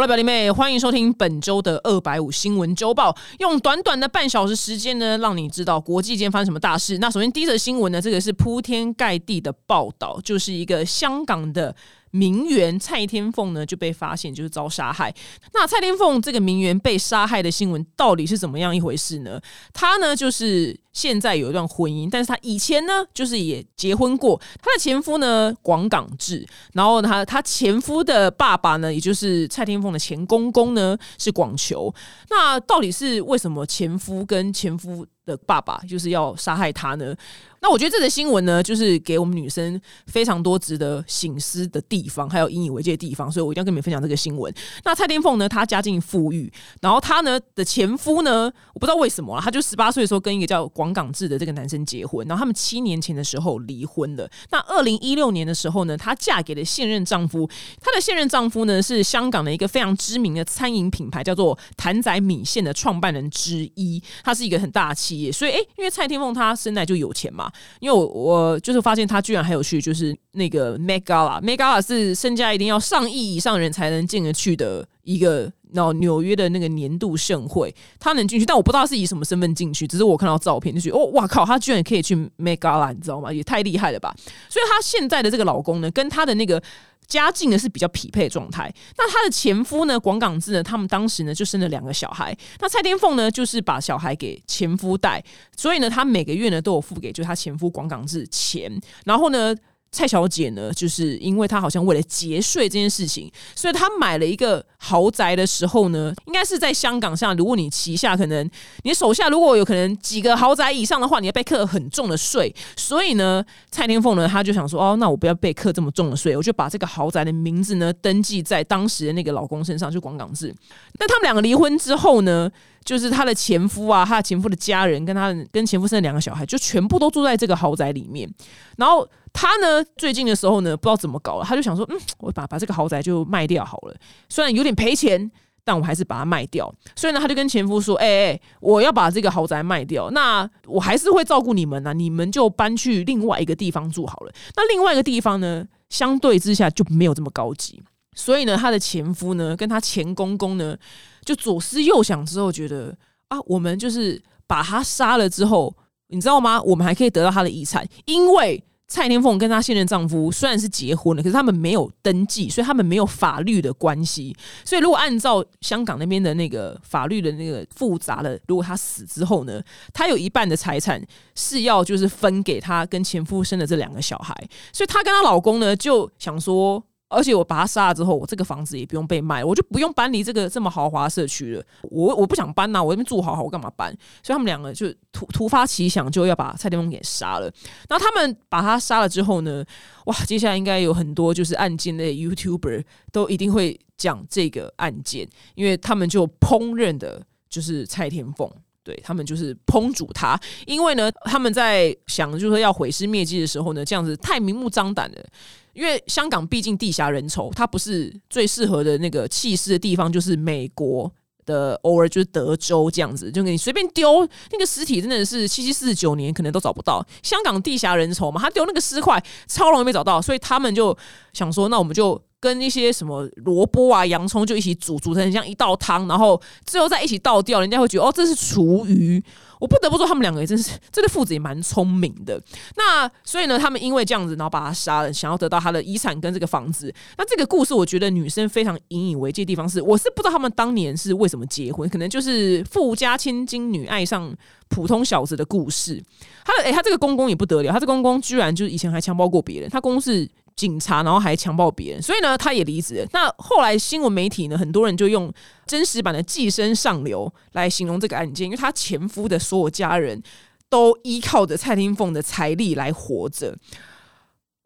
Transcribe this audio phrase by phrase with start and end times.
[0.00, 3.14] 好了，表弟妹，欢迎收听本周的二百五新闻周报。
[3.38, 6.96] 用短短的半小时时间呢，让你知道国际间发生什么大事。
[6.96, 11.76] 那首先第一则新闻呢，这个是铺天盖地的报道，就是一个香港的。
[12.10, 15.14] 名媛蔡天凤呢就被发现就是遭杀害。
[15.52, 19.40] 那蔡天凤这个名媛被杀害的新闻到底是怎么样一回事呢？
[19.72, 24.40] 她呢就是现在有一段婚姻，但是她以前呢就是也结婚过。
[24.60, 31.94] 她的前夫呢广港志，然后她她前夫的爸爸呢，也就是蔡天凤的前公公呢是广球。
[32.28, 35.06] 那到底是为什么前夫跟前夫？
[35.30, 37.14] 的爸爸就是要杀害他呢？
[37.62, 44.52] 那我觉得这则新闻呢，就是给我们女生非常多值得醒思的地方，还有引以为戒的地方，所以我一定要跟你们分享这个新闻。
[44.82, 54.26] 那蔡天凤呢，她家境富裕，然后她呢的前夫呢，我不知道为什么，他就十八岁的时候跟一个叫广港志的这个男生结婚，然后他们七年前的时候离婚了。
[54.50, 57.46] 那二零一六年的时候呢，她嫁给了现任丈夫，
[57.82, 65.19] 她的现任丈夫呢是香港的一个非常知名的餐饮品牌，叫做谭仔米线的创办人之一，他是一个很大气。
[65.32, 83.32] 所以，哎，因为蔡天凤她生来就有钱嘛，因为我我就是发现她居然还有去，就是那个 Megala，Megala 是身价一定要上亿以上人才能进得去的一个，然后纽约的那个年度盛会，她能进去，但我不知道是以什么身份进去，只是我看到照片就觉得，哦，哇靠，她居然可以去 Megala，你知道吗？
[83.32, 84.14] 也太厉害了吧！
[84.48, 86.62] 所以她现在的这个老公呢，跟她的那个。
[87.10, 88.72] 家境呢是比较匹配的状态。
[88.96, 92.34] 那她的前夫呢，广港志呢，他们当时呢就生了两个小孩。
[92.60, 95.22] 那蔡天凤呢，就是把小孩给前夫带，
[95.54, 99.54] 所以呢，她每个月呢都有付给就是她前夫广港志钱，然后呢。
[99.92, 107.36] 蔡小姐呢，就是因为她好像为了节税这件事情，所以她买了一个豪宅的时候呢，应该是在香港上。
[107.36, 108.48] 如果你旗下可能
[108.84, 112.54] 你手下如果有可能几个豪宅以上的话，你要被课很重的税。
[112.76, 120.54] 所以呢，蔡天凤呢，她就想说，哦，那我不要被课这么重的税，我就把这个豪宅的名字呢登记在当时的那个老公身上，就广港字。
[121.00, 122.48] 那他们两个离婚之后呢，
[122.84, 128.28] 就是她的前夫啊，她的前夫的家人跟她跟前夫生的两个小孩，就全部都住在这个豪宅里面，
[128.76, 129.08] 然后。
[129.32, 133.94] 他呢，最近的时候呢，不知道怎么搞了，他就想说，嗯，我把把这个豪宅就卖掉好了，
[134.28, 135.30] 虽然有点赔钱，
[135.62, 136.74] 但我还是把它卖掉。
[136.96, 144.32] 所以呢，他就跟前夫说，哎哎，我要把这个豪宅卖掉，那我还是会照顾你们呐，你们就搬去另外一个地方住好了。
[144.56, 147.80] 那另外一个地方呢，相对之下就没有这么高级。
[148.16, 150.76] 所以呢，他的前夫呢，跟他前公公呢，
[151.24, 152.96] 就左思右想之后，觉得
[153.28, 155.74] 啊，我们就是把他杀了之后，
[156.08, 156.60] 你知道吗？
[156.62, 158.62] 我们还可以得到他的遗产，因为。
[158.92, 164.36] 蔡天凤跟她现任丈夫虽然是结婚了，可是他们没有登记，所以他们没有法律的关系。
[164.64, 169.62] 所以如果按照香港那边的那个法律的那个复杂的，如果她死之后呢，
[169.94, 171.00] 她有一半的财产
[171.36, 174.34] 是要就是分给她跟前夫生的这两个小孩。
[174.72, 176.82] 所以她跟她老公呢就想说。
[177.10, 181.62] 而且我把他杀了之后，我这个房子也不用被卖，我就不用搬离这个这么豪华社区了。
[181.82, 183.90] 我我不想搬呐，我这边住好好，我干嘛搬？
[184.22, 187.52] 所以他们两个就突突发奇想，就要把蔡天凤给杀了。
[187.88, 189.64] 然后他们把他杀了之后呢，
[190.06, 198.48] 哇，接下来应该有很多就是案件类 YouTuber 都一定会讲这个案件，因为他们就烹饪的就是蔡天凤。
[198.90, 200.36] 对他们就是烹煮他，
[200.66, 205.24] 因为呢，他们在想就是说要毁尸灭迹的时候呢，这样子太明目张胆了。
[205.72, 211.10] 因为香港毕竟地狭人稠，它不是最适合的那个弃尸的地方，就是美国
[211.46, 217.06] 的偶尔就是德州这样子，就给你随便丢那个尸体，真的是七七四十九年可能都找不到。
[217.22, 220.96] 香港地狭人稠嘛，他丢那个尸块超容易被找到，所以他们就
[221.32, 222.20] 想说，那我们就。
[222.40, 229.22] 跟一些什么萝卜啊、洋葱就一起煮，煮成像一道汤，然后最后再一起倒掉，人家会觉得哦，这是厨余。
[229.60, 232.40] 我不得不说，他们两个也真是这对父子也蛮聪明的。
[232.76, 236.90] 那所以呢，他们因为这样子，然后把他杀了，想要得到他的遗产跟这个房子。
[237.18, 244.34] 那这个故事，我觉得女生非常引以为戒的地方是，我是不知道他们当年是为什么结婚，可能就是富家千金女爱上
[244.70, 246.02] 普通小子的故事。
[246.42, 250.26] 他的哎，他这个公公也不得了，他这公公居然就是以前还强暴过别人，他公是。
[250.60, 253.08] 警察，然后还强暴别人，所以呢，他也离职。
[253.14, 255.32] 那后来新闻媒体呢，很多人就用
[255.64, 260.22] 真实版的“寄生上流”来形容这个案件，因为他前夫的所有家人
[260.68, 263.56] 都依靠着蔡天凤的财力来活着。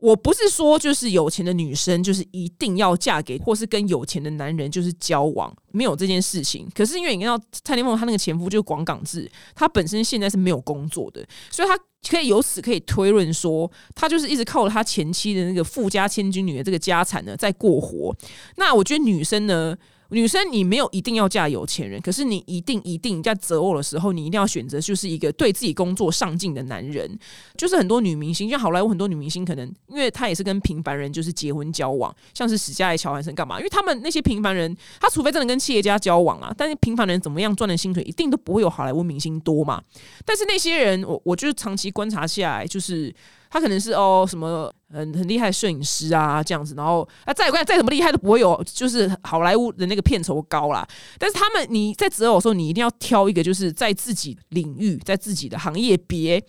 [0.04, 6.68] 我不是说就是有钱的女生就是一定要嫁给或是跟有钱的男人就是交往，没有这件事情。
[6.74, 11.78] 可是因为你看到蔡天凤她那个前夫就是广港志，他本身现在是没有工作的，所以他。
[12.06, 18.14] 可以由此可以推论说，他就是一直靠着他前妻的那个富家千金女的这个家产呢在过活。
[18.56, 19.74] 那我觉得女生呢，
[20.10, 27.18] 女生，你没有一定要嫁有钱人，可是你一定一定在择偶的时候，你一定要选择就是一个对自己工作上进的男人。
[27.56, 33.58] 就是很多女明星，像好莱坞很多女明星，可能因为她也是跟平凡人就是结婚交往，像是史嘉丽·乔汉森干嘛？
[33.58, 39.82] 因为他们那些平凡人，他除非真的跟企业家交往啊，但是平凡人怎么样赚的薪水，一定都不会有好莱坞明星多嘛。
[40.24, 43.14] 但是那些人，我我就是长期观察下来，就是
[43.54, 44.70] 他可能是哦什么。
[44.92, 50.86] 很很厉害摄影师啊，这样子，然后啊，再再再怎么厉害都不会有，就是好莱坞的那个片酬高啦。
[51.18, 56.40] 但是他们你在择偶的时候，你一定要挑一个就是在自己领域、在自己的行业别，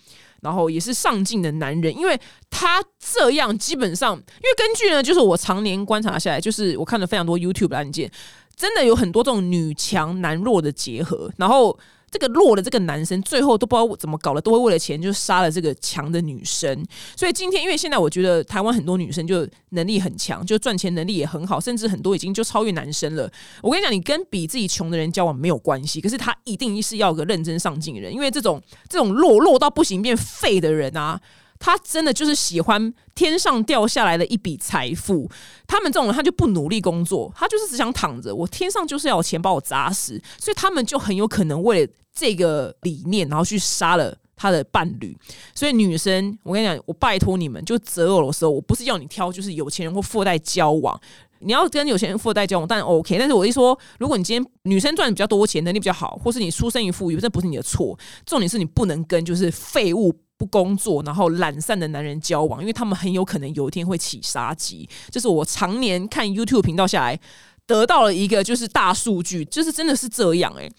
[0.43, 2.15] 然后也是上进的男人，因为
[2.51, 8.11] 他这样基本上，因为根据呢，就是我常年观察下来，就是我看了非常多 YouTube 案件，
[8.55, 11.75] 真的有很多这种女强男弱的结合，然后。
[12.15, 16.81] 这个弱的这个男生，最后都不知道怎么搞了，都会为了钱就杀了这个强的女生。
[17.17, 23.29] 所以今天，因为现在我觉得台湾很多女生就能力很强，就赚钱能力也很好，甚至很多已经就超越男生了。
[23.61, 31.19] 我跟你讲，你跟比自己穷的人交往没有关系，可是他一定是要个认真上进人，因为这种这种弱弱到不行变废的人啊。
[31.57, 35.31] 他真的就是喜欢天上掉下来的一笔财富。
[35.65, 38.35] 他们这种人，他就不努力工作，他就是只想躺着。
[38.35, 45.15] 我天上就是要有钱把我砸死，所以他们就很有可能为了这个理念，然后去杀了他的伴侣。
[45.53, 50.99] 所以女生，我跟你讲，我拜托你们，就择偶的时候，我不是要你挑，就是有钱人或富二代交往。
[51.39, 53.19] 你要跟有钱人、富二代交往，当然 OK。
[53.19, 57.99] 但是我一说，如果你今天女生赚的比较多钱，能力比较好，或是你出生于富裕，这不是你的错。
[58.25, 60.15] 重点是你不能跟就是废物。
[60.37, 64.85] 不工作，然后懒散的男人交往，因为他们很有可能有一天会起杀机。
[65.09, 67.17] 这是我常年看 YouTube 频道下来
[67.65, 70.69] 得到了一个就是大数据，就是真的是这样诶，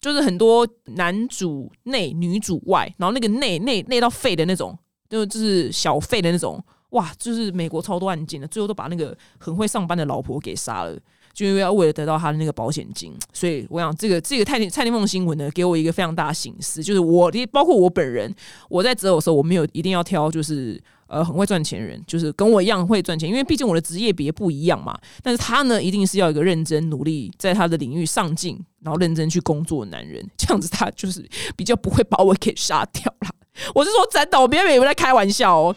[0.00, 4.76] 就是很多男主内女主外，然后那个内内内到废的那种，
[5.08, 10.98] 就就是小废的那种，哇，就是美国超多案件的，最后都把那个很会上班的老婆给杀了。
[11.32, 18.34] 就因为要为了得到他的那个保险金，所以我想这个这个蔡天蔡天凤新闻呢，给我一个非常大的醒思，就是我的包括我本人，
[18.68, 24.98] 我在择偶的时候，我没有一定要挑就是呃很会赚钱人，就是跟我一样会赚钱，因为毕竟我的职业别不一样嘛。
[25.22, 33.30] 但是他呢，一定是要一个认真努力，在他的领域上进，然后认真去工作的男人， 这样子他就是比较不会把我给杀掉了。
[33.74, 35.76] 我是说真的，我别以为在开玩笑哦。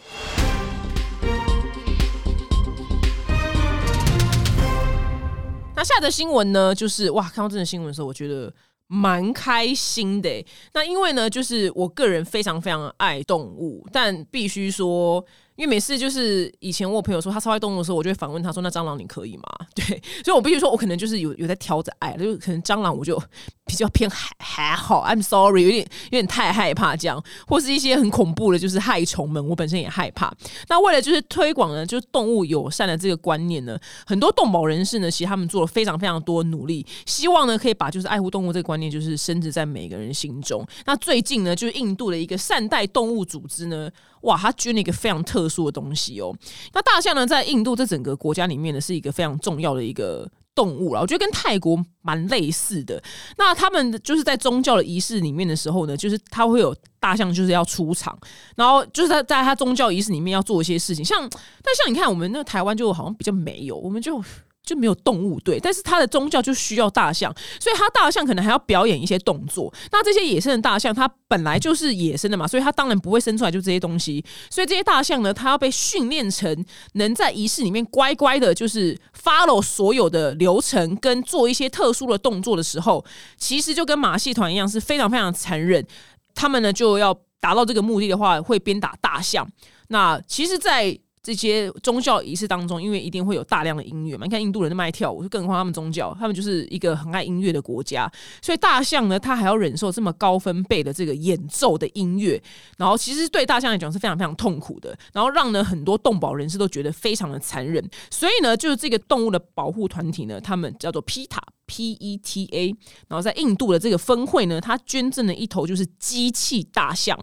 [5.76, 6.74] 那下的新闻呢？
[6.74, 8.52] 就是哇，看到这则新闻的时候，我觉得
[8.86, 10.46] 蛮开心的。
[10.72, 15.24] 那因为呢，就是我个人非常非常爱动物，但必须说。
[15.56, 19.84] 因为每次就是以前我朋友说他超爱动物的时候，我就会反问他说：“那蟑螂你可以吗？” 对，
[20.24, 23.20] 所以我必须说，我可能就是有有在挑着爱，就可能蟑螂我就
[23.64, 25.04] 比较偏还还好。
[25.04, 30.34] I'm sorry，有点有点太害怕这样，或是一些很恐怖的，就是害虫们，我本身也害怕。
[30.68, 40.66] 那为了就是推广呢，就是动物友善的这个观念呢，很多动保人士呢，其实他们做了非常非常多努力，希望呢可以把就是爱护动物这个观念就是深植在每个人心中。
[40.84, 43.88] 那最近呢，就是印度的一个善待动物组织呢。
[44.24, 46.36] 哇，他捐了一个非常特殊的东西哦。
[46.72, 51.00] 那大象呢，在印度这整个国家里面呢，是一个非常重要的一个动物了。
[51.00, 53.02] 我觉得跟泰国蛮类似的。
[53.36, 58.18] 那他们就是在宗教的仪式里面的时候呢，就是他会有大象就是要出场，
[58.56, 61.04] 然后就是在在他宗教仪式里面要做一些事情。
[61.04, 64.22] 像但像你看，我们那台湾就好像比较没有，我们就。
[64.64, 69.72] 就没有动物对，但是他的宗教就需要大象，所以他大象可能还要表演一些动作。
[69.92, 74.24] 那这些野生的大象，它本来就是野生的嘛，所以它当然不会生出来就这些东西。
[74.48, 83.04] 所以这些大象呢，它要被训练成能在仪式里面乖乖的，就是 follow 所有的流程跟做一些特殊的动作的时候，
[83.36, 85.86] 其实就跟马戏团一样，是非常非常残忍。
[86.34, 89.46] 他们呢就要达到这个目的的话，会鞭打大象。
[89.88, 98.06] 那其实，在这些宗教仪式当中，因为一定会有大量的音乐嘛，你看印度人那么爱跳舞，就更何况他们宗教，他们就是一个很爱音乐的国家，
[98.42, 102.38] 所以大象呢，它还要忍受这么高分贝的这个演奏的音乐，
[102.76, 112.66] 然后其实对大象来讲是非常非常痛苦的，然后让呢很多动保人士都觉得非常的残忍，所以呢，就是这个动物的保护团体呢，他们叫做 PETA P E T A，
[113.08, 117.18] 然后在印度的这个分会呢，他捐赠了一头就是机器大象。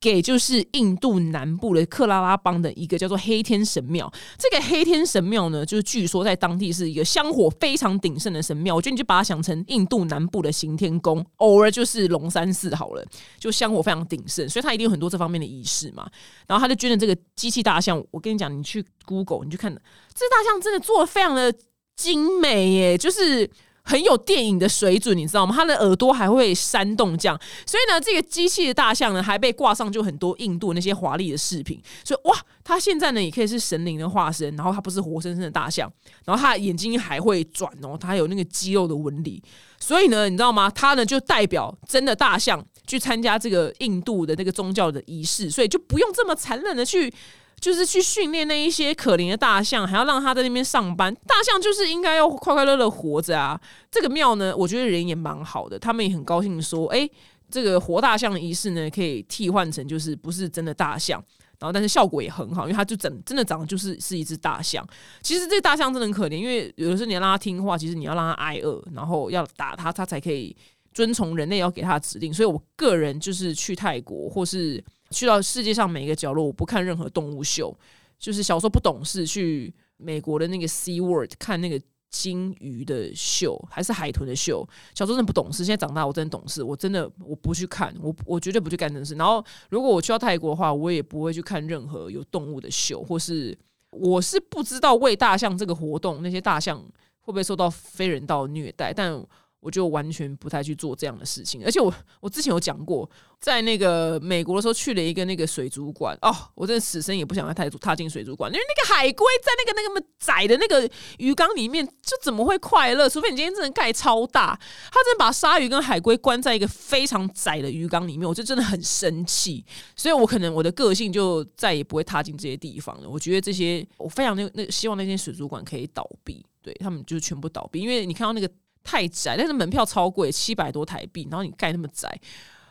[0.00, 4.10] 给就是印度南部的克拉拉邦的一个叫做黑天神庙。
[4.38, 8.74] 这个黑天神庙呢，就是据说在当地是一个香火非常鼎盛的神庙。
[8.74, 13.04] 我觉得你就把它想成印度南部的行天宫，偶尔就是龙山寺好了，
[13.38, 16.08] 就香火非常鼎盛，所以它一定有很多这方面的仪式嘛。
[16.46, 18.02] 然后他就捐了这个机器大象。
[18.10, 21.52] 我跟你讲，你去 Google，你去看，这大象真的做的非常的
[21.96, 23.50] 精美耶，就是。
[23.88, 25.54] 很有电影的水准，你知道吗？
[25.56, 31.80] 它的耳朵还会扇动这样，所以呢，这个机器的大象呢，还被挂上就很多印度那些华丽的饰品。
[32.04, 35.90] 所以哇，它现在呢也可以是神灵的化身，然后它不是活生生的大象，
[36.26, 39.42] 然后它眼睛还会转哦，它有那个肌肉的纹理。
[39.80, 40.70] 所以呢，你知道吗？
[40.74, 47.10] 它呢就代表真的大象去参加这个印度的那个宗教的仪式，所以就不用这么残忍的去。
[47.60, 51.12] 就是去训练那一些可怜的大象，还要让他在那边上班。
[51.26, 53.60] 大象就是应该要快快乐乐活着啊！
[53.90, 57.08] 这个庙呢，我觉得人也蛮好的，他们也很高兴说，哎，
[57.50, 61.22] 这个活大象的仪式呢，可以替换成就是不是真的大象，
[61.58, 64.86] 然后但是效果也很好，因为它就整真的长得就是是一只大象。
[65.22, 70.56] 其实这大象真的很可怜，因为有的时候你要让它听话，其实你要让它挨饿，然后要打它，它才可以
[70.94, 72.32] 遵从人类要给它的指令。
[72.32, 74.82] 所以我个人就是去泰国或是。
[75.10, 77.76] 去到世界上每一个角落，我不看任何动物秀。
[78.18, 84.68] 就是小时候不懂事，去美国的那个 Sea World 看那个鲸鱼的秀，还是海豚的秀。
[84.92, 86.62] 小时候真的不懂事，现在长大我真的懂事。
[86.62, 89.14] 我真的我不去看，我我绝对不去干这事。
[89.14, 93.56] 然后如果我去到泰国的话，我也不会去看任何有动物的秀，或是
[93.90, 96.76] 我是不知道喂大象这个活动，那些大象
[97.20, 99.24] 会不会受到非人道虐待，但。
[99.60, 103.08] 我就完全不太去做这样的事情，而且我我之前有讲过，
[103.40, 110.88] 在那个美国的时候去了一个那个水族馆哦，我真的此生也不想再踏踏进水族馆，因为那个海龟在那个那个么窄的那个
[111.18, 113.08] 鱼缸里面，就怎么会快乐？
[113.08, 114.58] 除非你今天真的盖超大，
[114.92, 119.64] 他真的把鲨鱼跟海龟关在一个非常窄的鱼缸里面，我就真的很生气，
[119.96, 123.10] 所以我可能我的个性就再也不会踏进这些地方了。
[123.10, 128.48] 我觉得这些我非常那那希望那些水族馆可以倒闭，对他们就全部倒闭，因为你看到那个。
[128.88, 132.08] 太窄，但是门票超贵，七百多台币，然后你盖那么窄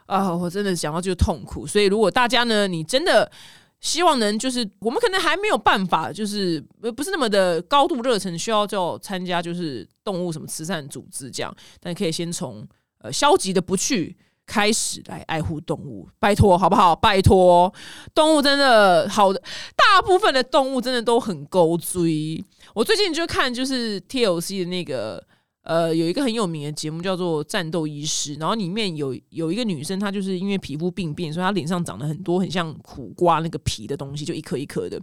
[0.08, 0.36] 啊！
[0.36, 1.68] 我真的想到就痛苦。
[1.68, 3.32] 所以如果大家呢，你真的
[3.80, 6.60] 希望能就是我们可能还没有办法，就是
[6.96, 12.68] 不是那么的高度热忱，需要就参加就是动物什么慈善组织这样，但可以先从
[13.02, 16.96] 呃消极的不去开始来爱护动物，拜托好不好？
[16.96, 17.72] 拜托，
[18.16, 19.40] 动物真的好的，
[19.76, 22.44] 大部分的动物真的都很勾追。
[22.74, 25.24] 我最近就看就是 TLC 的那个。
[25.68, 34.98] 呃，有一个很有名的节目叫做《战斗医师》，然后里面有有一个女生，她就是因为皮肤病变，所以她脸上长了很多很像苦瓜那个皮的东西，就一颗一颗的。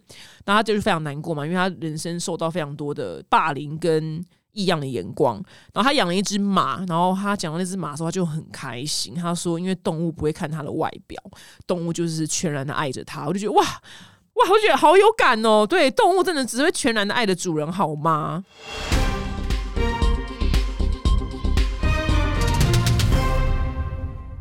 [0.47, 5.35] 那她就是非常难过嘛，因为她人生受到非常多的霸凌跟异样的眼光。
[5.75, 9.15] 然后她养了一只马，然后她讲到那只马的时候，她就很开心。
[9.15, 11.23] 她说：“因为动物不会看她的外表，
[11.67, 15.67] 动物就是全然的爱着她。”我就觉得哇哇，我觉得好有感哦。
[15.67, 18.43] 对，动物真的只会全然的爱的主人，好吗？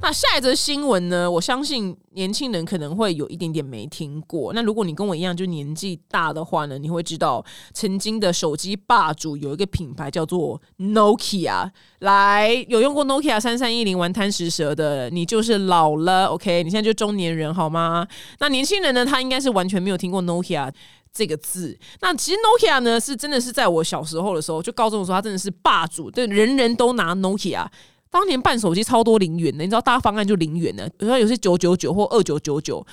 [0.04, 1.32] 那下一则新闻呢？
[1.32, 4.52] 我相信年轻人可能会有一点点没听过。
[4.52, 7.42] 那如果你跟我一样就年纪大的话呢，你会知道
[7.74, 11.72] 曾经的手机霸主有一个品牌叫做 Nokia。
[12.00, 16.26] 来，有用过 Nokia 三三一零玩贪食蛇的，你就是老了。
[16.26, 18.06] OK，你现在就中年人好吗？
[18.40, 19.06] 那年轻人呢？
[19.06, 20.70] 他应该是完全没有听过 Nokia
[21.14, 21.80] 这个字。
[22.02, 27.66] 那其实 Nokia 呢，是真的是在我小时候的时候，就高中的时候，他真的是霸主，对，人人都拿 Nokia。
[28.14, 32.86] 当年办手机超多零元的，你知道大方案就零元的，比如说有些九九九或二九九九。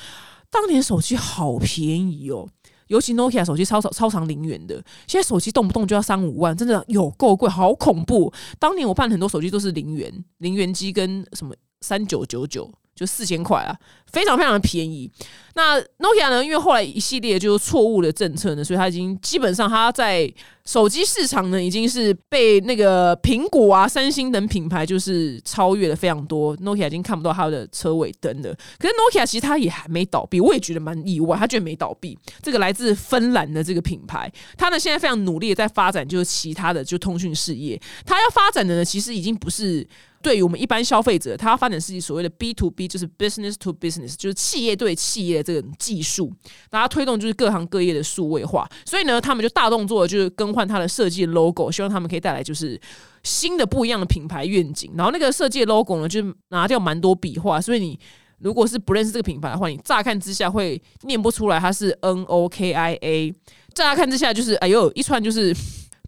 [0.49, 2.49] 当年手机好便宜哦，
[2.87, 8.33] 尤其 Nokia 手机超超长零元的，现在手机动不动就要三五万，真的有够贵，好恐怖。
[8.59, 12.73] 当年我办很多手机都是零元，零元机跟什么三九九九。
[12.93, 13.75] 就四千块啊，
[14.13, 15.11] 非常非常的便宜。
[15.55, 16.45] 那 Nokia 呢？
[16.45, 20.31] 因为后来一系列就是错误的政策呢，所以它已经基本上它在
[20.71, 26.57] 手机市场呢，已经是被那个苹果啊、三星等品牌就是超越了非常多。
[26.59, 28.55] Nokia 已经看不到它的车尾灯了。
[28.79, 32.17] 可是 Nokia 其实它也还没倒闭，我也觉得蛮意外，它居然没倒闭。
[32.41, 37.77] 这个来自芬兰的这个品牌，它呢现在非常努力的在发展，就是其他的就通讯事业。
[38.07, 39.85] 它要发展的呢，其实已经不是。
[40.23, 46.31] 对于我们一般消费者，他要发展自己所谓的 B to B，就是 business to business，就是企业对企业这个技术，
[46.71, 48.69] 然后推动就是各行各业的数位化。
[48.85, 52.79] 所以呢，他们就大动作，就是更换换它的设计 logo，希望他们可以带来就是
[53.23, 54.93] 新的不一样的品牌愿景。
[54.95, 57.99] 然后那个设计 logo 呢，就拿掉蛮多笔画，所以你
[58.41, 63.35] 如果是不认识这个品牌的话，你乍看之下会念不出来它是 N O K I A，
[63.73, 65.57] 乍看之下就是哎呦一串就是。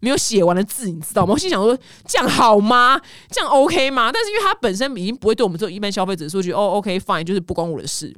[0.05, 1.33] 没有写完的字，你知道吗？
[1.33, 1.79] 我心想说，
[2.09, 3.01] 这样好吗？
[3.31, 4.11] 这样 OK 吗？
[4.13, 8.13] 但是因为它本身已经不会对我们这种一般消费者说句哦，OK fine，就是不关我的事。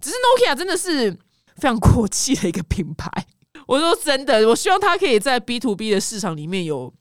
[0.00, 1.12] 只是 Nokia 真的是
[1.54, 3.08] 非常过气的一个品牌。
[3.66, 6.92] 我说真的，我希望它可以在 B to B 的市场里面有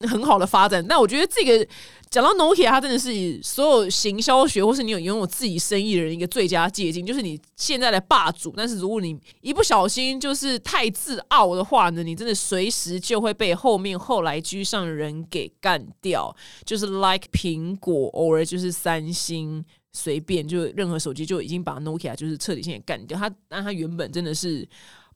[0.00, 0.84] 很好的发展。
[0.86, 1.66] 那我觉得这个
[2.10, 8.52] 讲到 Nokia，它真的是所有行销学或是你有拥有自己生意的人一个最佳借鉴，就是你现在的霸主。
[8.56, 16.34] 但是如果你一不小心就是太自傲的话呢，你真的随时就会被后面后来居上的人给干掉。
[16.64, 23.18] 就是 like 苹果，偶尔就是三星，随便就任何手机就已经把 Nokia 就是彻底性给干掉。
[23.18, 24.68] 它但它原本真的是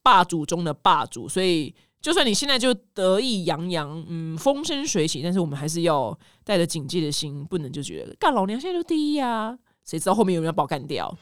[0.09, 1.75] 霸主中的霸主，所以。
[2.00, 11.12] 就算你现在就得意洋洋，嗯，风生水起，但是我们还是要带着警戒的心，不能就觉得干老娘现在就第一呀，谁知道后面有没有把我干掉？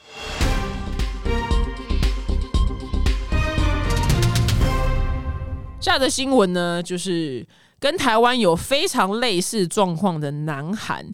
[5.81, 7.49] 下的新闻呢，就是
[7.81, 11.11] 跟台湾有非常类似状况的南韩。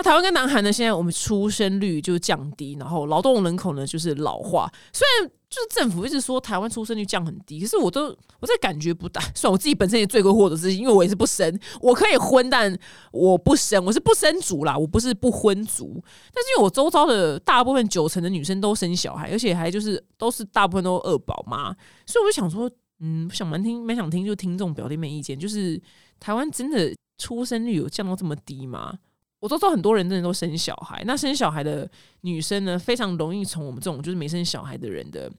[0.00, 5.30] 那台湾跟南韩呢，现在我们出生率就降低，然后劳动人口呢就是老化，虽然。
[5.50, 9.20] 就是政府一直说台湾出生率降很低，可是我都我这感觉不大。
[9.34, 12.72] 虽然我自己本身也罪过或者是因为我也是不生，我可以婚，但
[13.10, 16.00] 我不生，我是不生族啦，我不是不婚族。
[16.32, 21.74] 但是因为我周遭的大部分九成的女生都生小孩，而且还就是都是大部分都二宝妈，
[22.06, 25.82] 所以我就想说，嗯，想蛮听蛮想听，就听众表弟妹意见，就是
[26.20, 28.96] 台湾真的出生率有降到这么低吗？
[29.40, 35.32] 我都知道很多人真的都生小孩，那生小孩的女生呢，非常容易从我们这种就是没生小孩的人的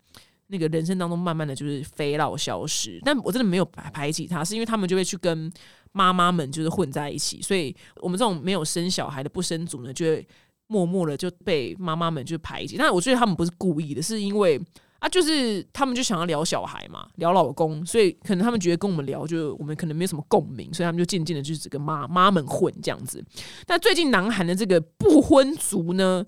[0.48, 3.00] 那个人生当中，慢慢的就是飞老消失。
[3.06, 5.50] 但我真的没有排排挤她，是因为他们就会去跟
[5.92, 10.28] 妈妈们就是混在一起，所以我们这种没有生小孩的不生族呢，就会
[10.68, 12.78] 默默的就被妈妈们就排挤。
[12.78, 14.60] 但我觉得他们不是故意的，是因为。
[15.02, 23.24] 啊，就是他们就想要聊小孩嘛，聊老公，所以可能他们觉得跟我们聊，就我们可能没有什么共鸣，所以他们就渐渐的就只跟妈妈们混这样子。
[23.66, 26.24] 但最近南韩的这个不婚族呢，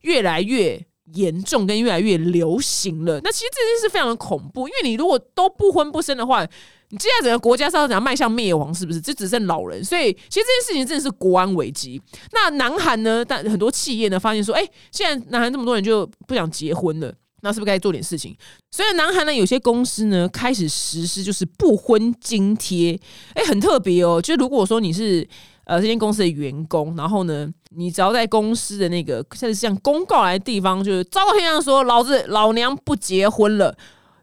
[0.00, 3.20] 越来越严重，跟越来越流行了。
[3.22, 6.44] 那其实这件事非常的恐怖，因为你如果都不婚不生的话，
[6.88, 8.74] 你接下来整个国家是要怎样迈向灭亡？
[8.74, 9.00] 是不是？
[9.00, 12.02] 就只剩老人，所以其实这件事情真的是国安危机。
[12.32, 17.14] 那南韩呢，但很多企业呢发现说，哎，现在南韩这么多人就不想结婚了。
[17.46, 18.36] 那是不是该做点事情？
[18.72, 22.98] 所以南韩呢，有些公司呢开始实施就是不婚津贴，
[23.34, 24.20] 哎，很特别哦。
[24.20, 25.26] 就如果说你是
[25.64, 33.76] 呃这间公司的员工，然后呢，你只要在公司的那个像像公告来的地方，就是昭告天上说，老子老娘不结婚了。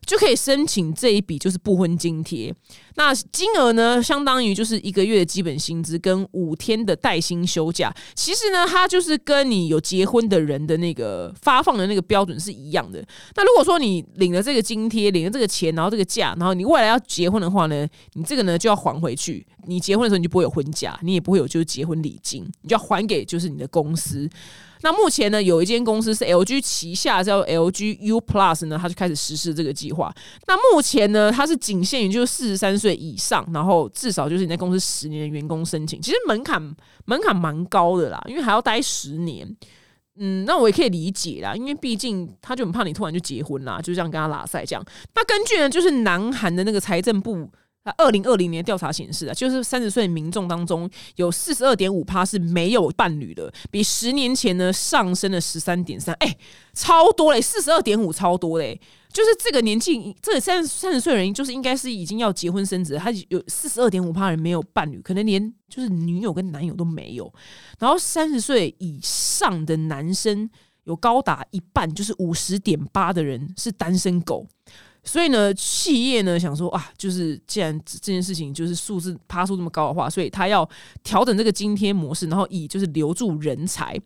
[0.05, 2.53] 就可以申请这一笔就是不婚津贴，
[2.95, 7.93] 那金额呢，相当于就是一个月的基本薪资跟五天的带薪休假。
[8.13, 13.03] 其实呢，它就是跟你有结婚的人的那个发放的那个标准是一样的。
[13.35, 19.45] 那如果说你领了这个津贴，领了这个钱，然后这个假，然后你未来要结婚的话呢，你这个呢就要还回去。
[19.65, 24.29] 你结婚的时候你就不会有婚假，你也不会有就是结婚礼金，你就要还给就是你的公司。
[24.81, 30.13] 那目前呢，有一间公司是 LG 旗下叫 LG U Plus 呢，它就开始实施这个计划。
[30.45, 36.01] 那目前呢，它是仅限于就是四十三岁以上，然后至少就是你在公司十年的员工申请。
[36.01, 36.61] 其实门槛
[37.05, 39.47] 门槛蛮高的啦，因为还要待十年。
[40.17, 44.85] 嗯，那我也可以理解啦，因为毕竟他就很怕你突然就结婚啦，就这样跟他拉塞这样。
[45.15, 47.49] 那根据呢，就是南韩的那个财政部。
[47.85, 56.37] 那二零二零年调查显示啊，就是三十岁民众当中有四十二点五趴是没有伴侣的，比十年前呢上升了十三点三，哎，
[56.73, 58.79] 超多嘞，四十二点五超多嘞，
[59.11, 67.33] 就是这个年纪，这三三十岁人就是应该是已经要结婚生子，他有四十二点五趴人没有伴侣，可能连就是女友跟男友都没有，
[67.79, 70.49] 然后三十岁以上的男生
[70.85, 74.47] 有高达一半，就是五十点八的人是单身狗。
[75.05, 80.67] 所以呢，企业呢想说啊，就是既然这件事情就是数字爬出这么高的话，所以他要
[81.03, 83.99] 调整这个津贴模式，然后以就是留住人才。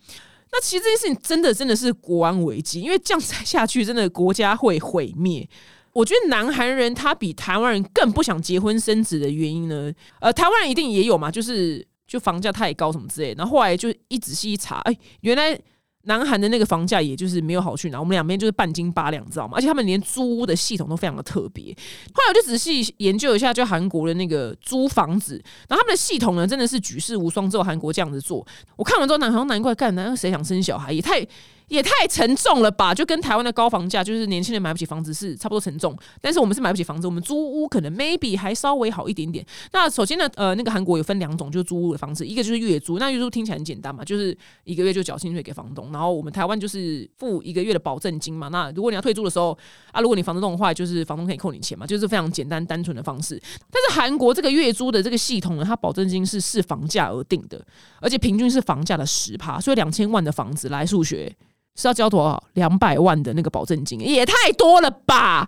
[0.52, 5.48] 那其实这件事情真的真的是国安危机，因为这样下去，真的国家会毁灭。
[5.94, 13.36] 我觉得南韩人他比台湾人更不想结婚生子的原因呢，呃，台湾人一定也有嘛，就是就房价太高什么之类。
[13.38, 15.60] 然后后来就一仔细一查，哎，原来。
[16.08, 19.54] 南韩的那个房价也就是没有好去哪，我们两边就是半斤八两，知道吗？
[19.56, 21.66] 而且他们连租屋的系统都非常的特别。
[22.14, 25.34] 后来我就仔细研究一下，就韩国的那个租房子，
[25.68, 28.46] 然后他们的系统呢，真的是举世无双，只有韩国这样子做。
[28.76, 31.26] 我看完之后，难好像难怪干，难道谁想生小孩也太。
[31.68, 32.94] 也太沉重了吧！
[32.94, 35.98] 就跟台湾的高房价，就是年轻人买不起房子是差不多沉重。
[36.22, 39.46] 但是我们是买不起房子，我们租屋可能 maybe 还稍微好一点点。
[39.74, 42.98] 那首先呢，呃，那个韩国有分两种，就是租屋的方式，一个就是月租。
[42.98, 45.92] 那月租听起来很简单嘛，就是一个月就缴薪水给房东。
[45.92, 48.48] 然后我们台湾就是付一个月的保证金嘛。
[48.48, 49.58] 那如果你要退租的时候
[49.92, 53.38] 啊，如果你房子弄坏，就是房东可以扣你钱嘛，就是非常简单单纯的方式。
[53.70, 57.62] 但是韩国这个月租的这个系统呢，它保证金是视房价而定的，
[58.00, 61.36] 而且平均是房价的十趴，所以两千万的房子来数学。
[61.78, 65.48] 是要交多少两百万的那个保证金，也太多了吧？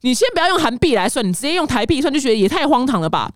[0.00, 3.30] 你先不要用韩币来算，你直接用台币算，就觉得也太荒唐了吧？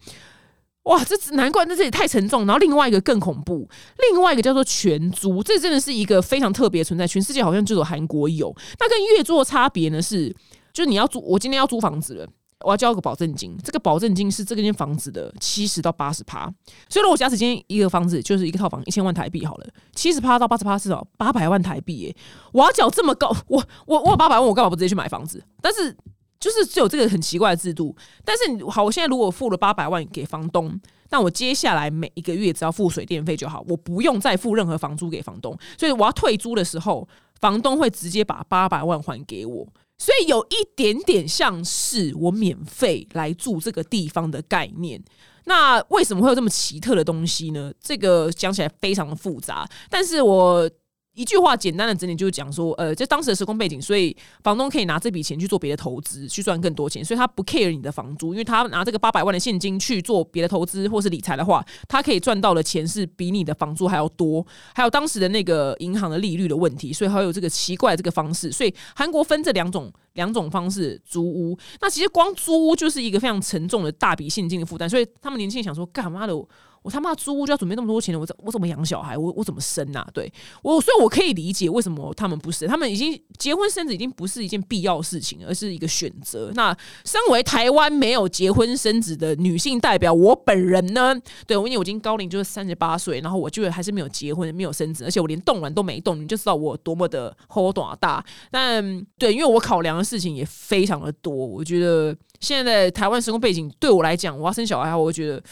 [0.85, 2.47] 哇，这难怪，那这也太沉重。
[2.47, 3.69] 然后另外一个更恐怖，
[4.11, 8.55] 另外一个叫做全租，这真的是一个非常特别存在，全世界好像只有韩国有。
[8.79, 10.35] 那跟月租的差别呢是，
[10.73, 12.27] 就是你要租，我今天要租房子了。
[12.65, 16.45] 我要交个保证金，这个保证金是这个间房子的七十到八十趴。
[16.89, 22.17] 所以，如果假使今天一个房子就是一个套房一千万台币好了，七十趴到八十趴至少八百万台币耶！
[22.53, 25.43] 我要缴这么高，我我我八百万，我干嘛不直接去买房子？
[25.63, 25.97] 但是
[26.39, 27.95] 就是只有这个很奇怪的制度。
[28.25, 30.79] 但是好，我现在如果付了八百万给房东，
[31.11, 35.57] 那我接下来每一个月只要付水电费就好，我不用再付任何房租给房东。
[35.79, 37.09] 所以我要退租的时候，
[37.41, 39.67] 房东会直接把八百万还给我。
[40.01, 45.01] 所以有一点点像是我免费来住这个地方的概念。
[45.45, 47.73] 那为什么会有这么奇特的东西呢？
[47.81, 50.69] 这个讲起来非常的复杂，但是我。
[51.15, 64.47] 一句话简单的整理就是讲说，呃，就当时的时空背景，所以房东可以拿这笔钱去做别的投资，去赚更多钱，所以他不 care 你的房租，因为他拿这个八百万的现金去做别的投资或是理财的话，他可以赚到的钱是比你的房租还要多。
[64.73, 71.59] 还有当时的那个银行的利率的问题，所以还有这个奇怪这个方式，所以韩国分这两种两种方式租屋。
[71.81, 76.35] 那其实光租屋就是一个非常沉重的大笔现金的负担，所以他们年轻人想说，干嘛的？
[76.83, 79.17] 我他妈租屋就要准备那么多钱，我怎我怎么养小孩？
[79.19, 80.07] 我我怎么生啊？
[80.15, 86.51] 对我，所以我可以理解为什么他们不生，他们已经结婚生子已经不是一件必要事情，而是一个选择。
[86.55, 91.15] 那身为台湾没有结婚生子的女性代表，我本人呢，
[91.47, 98.25] 对我因为我已经高龄就是三十八岁，然后我就还是没有结婚，没有生子，而且我连动卵都没动，你就知道我多么的厚多大。
[98.51, 105.43] 但对，因为我考量的事情也非常的多，我觉得现在台湾时空背景对我来讲，我要生小孩，我会觉得。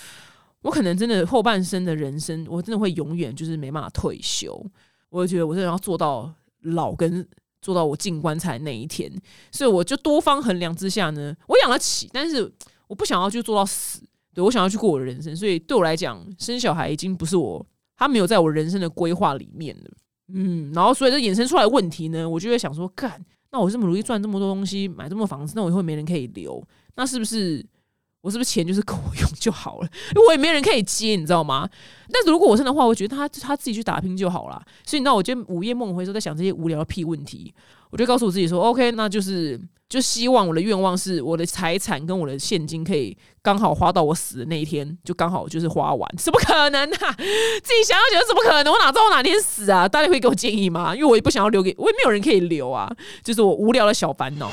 [0.63, 4.65] 我可能真的后半生的人生，我真的会永远就是没办法退休。
[5.09, 7.27] 我就觉得我真的要做到老，跟
[7.63, 9.11] 做到我进棺材那一天。
[9.51, 12.53] 所以我就多方衡量之下呢，我养得起，但是
[12.87, 14.03] 我不想要去做到死。
[14.35, 17.65] 对我想要去过我的人生，所以对我来讲，生小孩已经不是我，
[17.97, 19.91] 他没有在我人生的规划里面了。
[20.33, 26.63] 嗯，然后所以这衍生出来问题呢，我就会想说，干，那我这么努力赚这么多东西，买这么多房子，那我以后没人可以留，
[26.95, 27.65] 那是不是？
[28.21, 29.89] 我是不是钱就是够用就好了？
[30.15, 31.69] 因为我也没人可以接，你知道吗？
[32.13, 34.61] 但是如果我是的话，我觉得他他自己去打拼就好了。
[34.85, 37.55] 所以，那我就午夜梦回时候在想这些无聊的屁问题，
[37.91, 46.15] 我就告诉我自己说：“OK，那就是就希望我的愿望是我的财产跟我的现金可以刚好花到我死的那一天，就刚好就是花完。
[46.17, 47.13] 怎么可能啊？
[47.63, 48.73] 自己想要觉得怎么可能？
[48.73, 49.89] 我哪知道我哪天死啊？
[49.89, 50.95] 大家会给我建议吗？
[50.95, 52.91] 因为我也不想要留给我，也没有人可以留啊。
[53.23, 54.51] 就是我无聊的小烦恼。”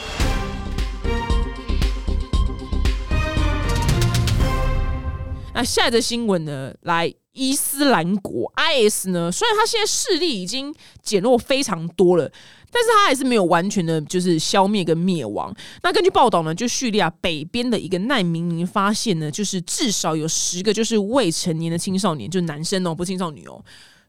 [5.55, 6.73] 那下一则新闻呢？
[6.81, 9.31] 来，伊斯兰国 IS 呢？
[9.31, 12.29] 虽然它现在势力已经减弱非常多了，
[12.69, 15.55] 但是它还是没有完全的，就是消灭跟灭亡。
[15.81, 23.63] 那根据报道呢，就叙利亚北边的一个难民营发现呢，就是至少有十个就是未成年的青少年，就男生哦，不是青少年哦。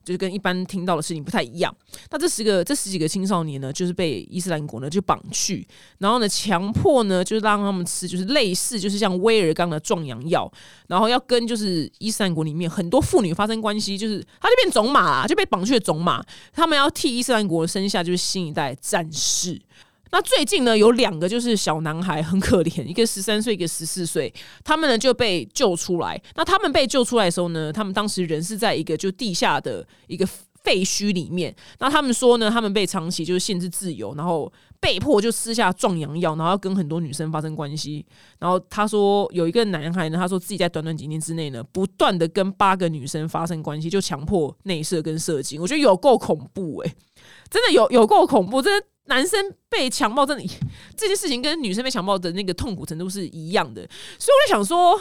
[0.07, 1.75] 就是跟一般听到的事情不太一样。
[2.13, 5.67] 那这十个、这十几个青少年呢，就是被伊斯兰国呢就绑去，
[5.99, 10.49] 然后呢强迫呢就是让他们吃，就是类似就是像威尔刚的壮阳药，
[10.87, 19.61] 然后要跟就是伊斯兰国里面很多妇女发生关系，就是他就变种马啦，就被绑去的种马，他们要替伊斯兰国生下就是新一代战士。
[20.17, 24.33] 那最近呢，有两个就是小男孩很可怜，一个十三岁，一个十四岁，
[24.65, 26.19] 他们呢就被救出来。
[26.37, 30.27] 那他们被救出来的时候呢，他们当时人是在一个就地下的一个
[30.65, 31.55] 废墟里面。
[31.81, 34.51] 那他们说呢，他们被长期就是限制自由，然后
[34.81, 38.03] 被迫就吃下壮阳药，然后跟很多女生发生关系。
[38.39, 45.61] 然后他说有一个男孩呢，他说自己在短短几年之内呢，不断的跟八个女生发生关系，就强迫内射跟射精。
[45.61, 46.95] 我觉得有够恐怖诶，
[47.51, 48.87] 真的有有够恐怖，真的。
[49.07, 49.39] 男生
[49.69, 50.45] 被强暴，真的
[50.97, 53.83] 这件事情跟女生被强暴的那个痛苦程度是一样的，
[54.19, 55.01] 所以我就想说，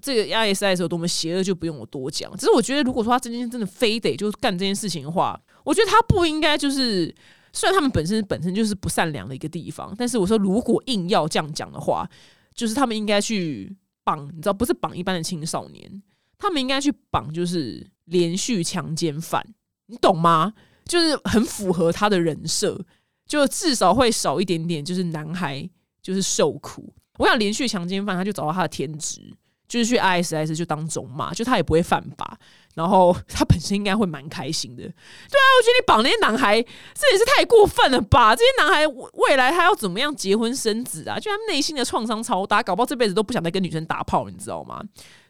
[0.00, 2.34] 这个 ISIS 有多么邪恶，就不用我多讲。
[2.36, 7.14] 只是我觉得，如果说他今天真的非得就干这件事情的话，我觉得他不应该就是，
[7.52, 12.08] 虽然他们本身本身就是不善良的一个地方，但是我说如果硬要这样讲的话，
[12.54, 16.02] 就是他们应该去绑，你知道，不是绑一般的青少年，
[16.38, 19.46] 他们应该去绑就是连续强奸犯，
[19.86, 20.54] 你懂吗？
[20.84, 22.84] 就是很符合他的人设。
[23.26, 25.68] 就至少会少一点点，就是男孩
[26.02, 26.92] 就是受苦。
[27.18, 29.20] 我想连续强奸犯，他就找到他的天职，
[29.68, 32.38] 就是去 ISS 就当种马，就他也不会犯法，
[32.74, 34.82] 然后他本身应该会蛮开心的。
[34.82, 38.34] 对啊，我觉得你绑那些男孩，这也是太过分了吧？
[38.34, 41.18] 这些男孩未来他要怎么样结婚生子啊？
[41.18, 44.82] 就他内心的创伤超大，搞不好这辈子都不想再跟女生打炮，你知道吗？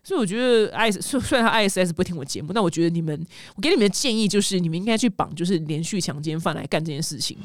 [0.05, 7.39] 所以我觉得 I 虽 虽然他 ISS 不听我节目，但我觉得你们，我给你们的建议就是，你们应该去绑，就是连续强奸犯来干这件事情。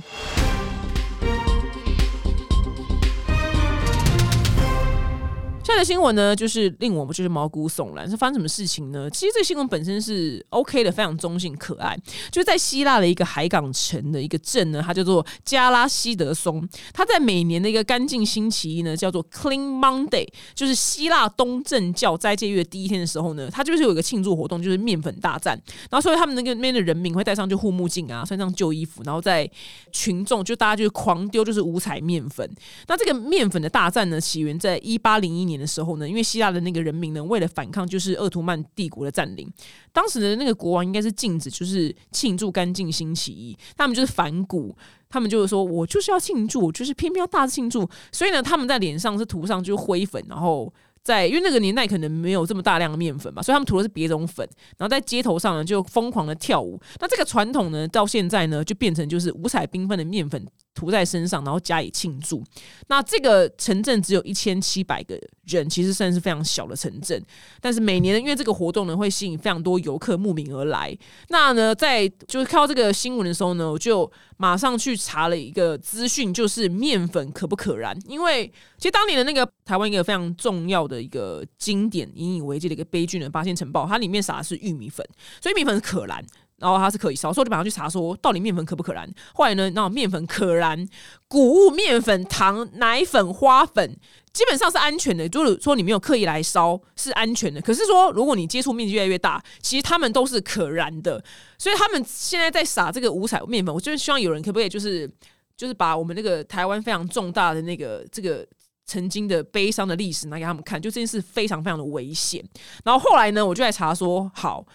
[5.68, 8.10] 下的新闻呢，就是令我们就是毛骨悚然。
[8.10, 9.10] 是发生什么事情呢？
[9.10, 11.98] 其实这个新闻本身是 OK 的，非常中性可爱。
[12.32, 16.68] 就是在希腊的一个海港城的一个镇呢，它叫做加拉西德松。
[16.94, 25.62] 它在每年的一个干净星期一呢，叫做 Clean Monday，就是希腊东正教斋戒月第一天的时候呢，它就是有一个庆祝活动，就是面粉大战。
[25.90, 29.50] 然后所以他们那个那边的人民会戴上就护目镜啊，穿上旧衣服，然后在
[29.92, 32.50] 群众就大家就狂丢就是五彩面粉。
[32.88, 39.52] 那这个面粉的大战呢，起源在一八零一年的时候呢，因为希腊的那个人民呢，为了反抗就是鄂图曼帝国的占领，
[39.92, 44.76] 当时的那个国王应该是禁止就是庆祝干净星期一，他们就是反骨，
[45.10, 50.74] 他们就是说我就是要庆祝，就是偏偏要大庆祝，所以呢，他们在脸上是涂上就是灰粉，然后。
[51.04, 54.46] 在因为那个年代可能没有这么大量的面粉嘛，所以他们涂的是别种粉，
[54.78, 56.78] 然后在街头上呢就疯狂的跳舞。
[57.00, 60.46] 那这个传统呢，到现在呢就变成就是五彩缤纷的面粉
[60.78, 62.44] 涂在身上，然后加以庆祝。
[62.90, 67.20] 那这个城镇只有一千七百个人，其实算是非常小的城镇。
[67.60, 70.96] 但是每年因为这个活动呢，会吸引非常多游客慕名而来。
[71.30, 77.98] 那呢，在就是看到这个新闻的时候呢，我就马上去查了一个资讯，就是面粉可不可燃？
[78.08, 78.46] 因为
[78.78, 80.98] 其实当年的那个台湾一个非常重要的。
[81.08, 85.08] 一个经典引以为戒的一个悲剧呢，八仙城堡，它里面撒的是玉米粉，
[85.40, 86.22] 所以米粉是可燃，
[86.60, 89.08] 然后它是可以烧，所以我就马上去查说，到底面粉可不可燃？
[89.34, 90.88] 后来呢，那面粉可燃，
[91.28, 93.96] 谷物、面粉、糖、奶粉、花粉
[94.34, 97.62] 基本上是安全的，就是说你没有刻意来烧是安全的。
[97.62, 101.24] 可是说，如果你接触面积越来越大，其实它们都是可燃的。
[101.58, 105.10] 所以他们现在在撒这个五彩面粉，我就是希望有人可不可以就是
[105.56, 108.46] 就是把我们那个台湾非常重大的那个这个。
[108.90, 112.42] 曾经的悲伤的历史拿给他们看，就这件事非常非常的危险。
[112.86, 114.66] 然后后来呢，我就在查说，好，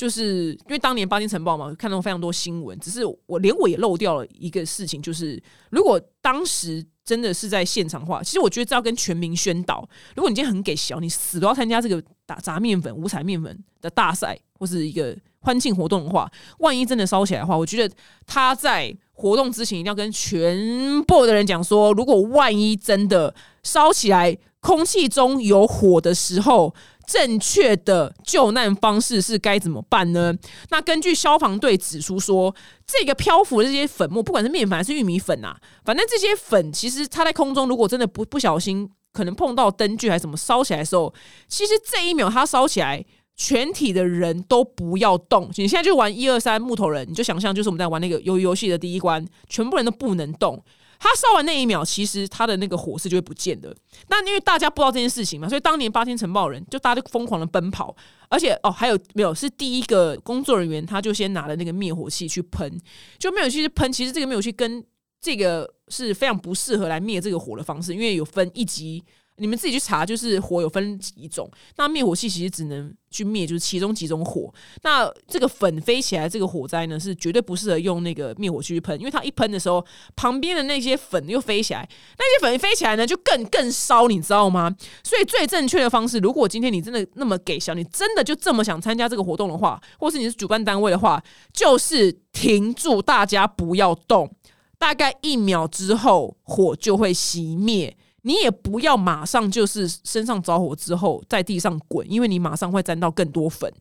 [0.00, 9.86] 就是因为当年巴金城报嘛，看到非常多新闻，只是我连我也漏掉了一个事情，就是如果当时真的是在现场的话，其实我觉得这要跟全民宣导，
[10.16, 17.94] 如果你今天很给小，你死都要参加这个打砸面粉、五彩面粉的大赛或是一个欢庆活动的话，万一真的烧起来的话，我觉得
[18.26, 18.96] 他在。
[19.12, 26.74] 活动之前一定要跟全部的人讲说，如果万一真的烧起来，空气中有火的时候，
[27.10, 30.32] 正确的救难方式是该怎么办呢？
[30.68, 32.54] 那根据消防队指出说，
[32.86, 41.12] 这个漂浮的这些粉末，不管是面粉还是玉米粉啊，反正这些粉其实它在空中，如果真的不不小心可能碰到灯具还是怎么烧起来的时候，
[41.48, 43.04] 其实这一秒它烧起来。
[43.36, 45.48] 全体的人都不要动。
[45.56, 50.62] 你现在就玩一二三木头人，你就想象就是我们在玩那个游游戏的第一关，全部人都不能动。
[51.00, 53.74] 他烧完那一秒，其实他的那个火势就会不见的。
[54.08, 57.96] 那因为大家不知道这件事情嘛，所以当年八天城堡人就大家就疯狂的奔跑，
[58.28, 62.78] 而且哦还有没有是第一个工作人员他就先拿了那个灭火器去喷，
[63.18, 63.90] 就灭火器去喷。
[63.90, 64.84] 其实这个灭火器跟
[65.20, 69.02] 这个是非常不适合来灭这个火的方式，因为有分一级。
[69.40, 71.50] 你们自己去查，就是火有分几种。
[71.76, 74.52] 那灭火器其实只能去灭，就是其中几种火。
[74.82, 84.70] 那这个粉飞起来，这个火灾呢，是绝对不适合用那个灭火器去喷，因为它一喷的时候，旁边的那些粉又飞起来，那些粉一飞起来呢，就更更烧，你知道吗？
[85.02, 91.22] 所以最正确的方式，如果今天你真的那么给小，你真的就这么想参加这个活动的话，或是你是主办单位的话，
[91.52, 94.30] 就是停住，大家不要动，
[94.78, 97.96] 大概一秒之后，火就会熄灭。
[98.22, 103.72] 你也不要马上就是身上着火之后在地上滚，因为你马上会沾到更多粉，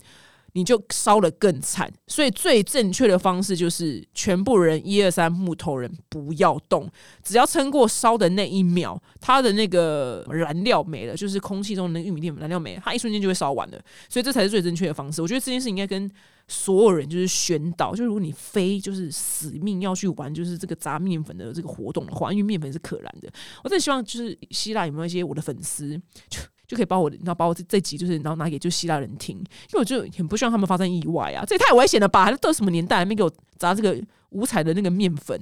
[0.54, 1.92] 你就烧的更惨。
[2.08, 6.90] 所以最正确的方式就是全部人一二三木头人不要动，
[7.24, 13.80] 只要撑过烧的那一秒，它的那个燃料没了，就是空气中的玉米淀粉燃料没了，它一瞬间就会烧完了。
[14.08, 15.22] 所以这才是最正确的方式。
[15.22, 16.10] 我觉得这件事应该跟。
[16.52, 23.32] 所有人就是宣导，就如果你非就是死命要去玩，就是这个砸面粉的这个活动的话，因为面粉是可燃的。
[23.64, 25.96] 我真希望就是希腊有没有一些我的粉丝，
[26.28, 32.32] 就就可以把我，然后把我这这集就是然后拿给就希腊人听，因为我就很不希望他们发生意外啊，这也太危险了吧？
[32.34, 35.42] 都什么年代还没给我砸这个五彩的那个面粉？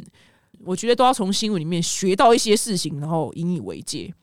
[0.63, 4.13] 我觉得都要从新闻里面学到一些事情，然后引以为戒。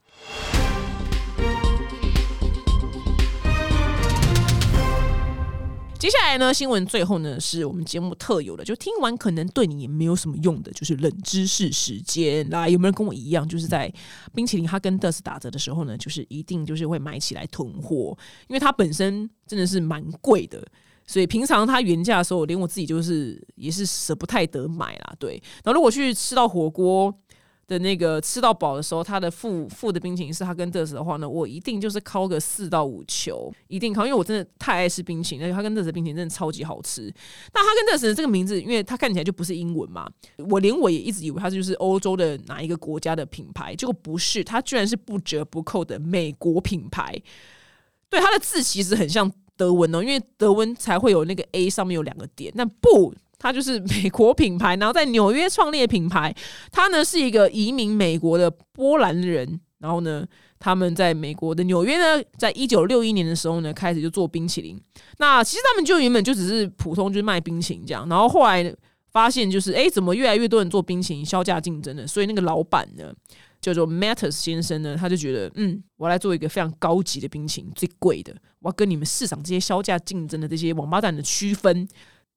[6.05, 12.47] 接下来呢，新闻最后呢，是我们节目特有的，就听完可能对你也没有什么用的，就是冷知识时间。
[12.51, 13.91] 来，有没有人跟我一样，就是在
[14.31, 18.15] 冰淇淋哈根达斯打折的时候呢，就是一定就是会买起来囤货，
[18.47, 20.63] 因为它本身真的是蛮贵的，
[21.07, 25.15] 所以平常它原价的时候，连我自己就是也是舍不太得买啦。
[25.17, 27.11] 对，然后如果去吃到火锅。
[27.67, 37.11] 的那个吃到饱的时候，他的付付的冰淇淋是哈根德斯的话呢，我一定就是敲个四到五球，一定敲，因为我真的太爱吃冰淇淋，而且哈根达斯冰淇淋真的超级好吃。
[37.53, 40.07] 那哈根达斯这个名字，因为它看起来就不是英文嘛，
[40.49, 47.19] 我连我也一直以为它就是欧洲的哪一个国家的品牌，结果不是，它居然是不折不扣的美国品牌。
[48.09, 53.13] 对，它的字其实很像德文哦，因为德文才会有那个 A 上面有两个点，那不。
[53.45, 56.35] 它就是美国品牌，然后在纽约创立的品牌。
[56.71, 60.25] 他呢是一个移民美国的波兰人，然后呢
[60.57, 64.81] 他们在美国的纽约呢，在一九六一年的时候呢开始就做冰淇淋。
[65.19, 68.75] 那其实他们就原本就只是普通就是卖冰淇淋这样，然后后来
[69.11, 73.13] 发现就是哎，怎么越来越多人做冰淇淋，销价竞争的，所以那个老板呢
[73.61, 81.87] 叫做 Matters 先生呢，他就觉得嗯，我来做一个非常高级的冰淇淋，最贵的，我要跟你们市场这些销价竞争的这些王八蛋的区分。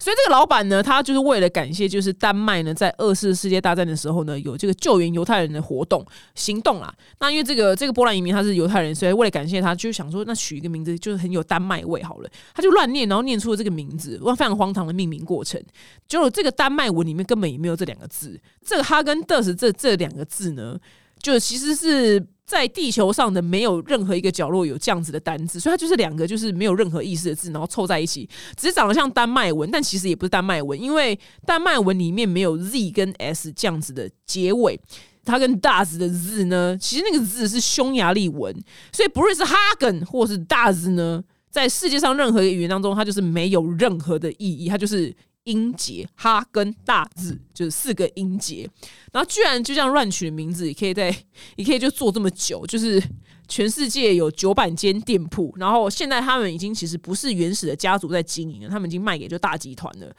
[0.00, 6.06] 所以这个老板呢，他就是为了感谢，就是丹麦呢，在二次世界大战的时候呢，有这个救援犹太人的活动
[6.36, 6.94] 行动啦。
[7.18, 12.30] 那因为这个这个波兰移民他是犹太人，所以为了感谢他，就想说那取一个名字，就是很有丹麦味好了。
[12.54, 15.60] 他就乱念，然后念出了这个名字，非常荒唐的命名过程。
[16.06, 18.40] 就这个丹麦文里面根本也没有这两个字。
[18.64, 20.78] 这个哈根德斯这这两个字呢，
[21.22, 22.26] 就其实是。
[22.48, 28.26] 在地球上的没有任何一个角落有这样子的单字，所以它就是两个就是没有任何意思的字，然后凑在一起，
[28.56, 34.80] 只是长得像丹麦文，但其实也不是丹麦文，因为丹麦文里面没有 z 跟 s 这样子的结尾，
[35.26, 38.50] 它跟 does 的字呢，其实那个字是匈牙利文，
[38.94, 45.14] 所以不论是哈根或是 does 呢，在世界上任何一个语言当中，它就是没有任何的意义，它就是。
[45.44, 48.68] 音节哈跟大字就是四个音节，
[49.12, 51.14] 然后居然就这样乱取名字，也可以在
[51.56, 53.02] 也可以就做这么久，就是
[53.48, 60.14] 全世界有九百间店铺，然后现在他们已经其实不是原始的家族在经营了，他们已经卖给就大集团了。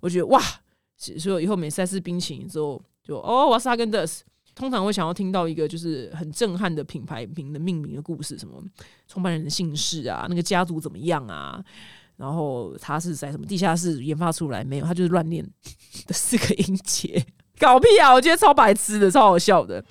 [0.00, 0.42] 我觉得哇，
[0.98, 4.22] 所以以后每次吃冰淇淋之后，就哦，我是哈根达斯，
[4.54, 8.62] 通常会想要听到一个就是很震撼的品牌名的命名的故事，什么
[9.08, 11.64] 创办人的姓氏啊，那个家族怎么样啊？
[12.16, 14.62] 然后他是在什么地下室研发出来？
[14.64, 15.44] 没有，他就是乱念
[16.06, 17.24] 的四个音节，
[17.58, 18.12] 搞屁啊！
[18.12, 19.84] 我觉得超白痴的，超好笑的。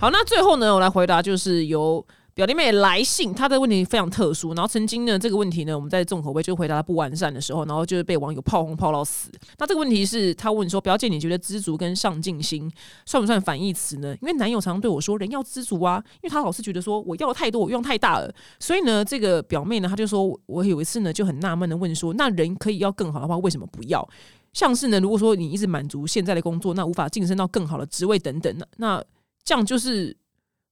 [0.00, 2.06] 好，那最后呢，我来回答，就是由。
[2.38, 4.54] 表弟妹来信，他的问题非常特殊。
[4.54, 9.28] 然后曾经呢，这个问题呢，我们在重口味就回答不完善的时候，然后就是被网友炮轰炮到死。
[9.58, 12.70] 那这个问题是他问说：“表姐，你觉得知足跟上进心
[13.04, 18.32] 算不算反义词呢？”因为男友常常对我说：“人要知足啊。”因为他老是觉得说我要的太多，我用太大了。
[18.60, 24.08] 所以呢，这个表妹呢，她就说我有一次呢就很纳闷的问说：“那人可以要更好的话，为什么不要？
[24.52, 29.04] 像是呢，如果说你一直满足现在的工作，那无法晋升到更好的职位等等，那那
[29.42, 30.16] 这样就是。”